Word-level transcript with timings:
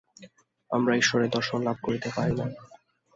আমরা 0.71 0.93
ঈশ্বরের 0.95 1.29
দর্শন 1.29 1.59
লাভ 1.61 1.77
করিতে 1.83 2.09
পারি 2.15 2.33
না। 2.35 2.45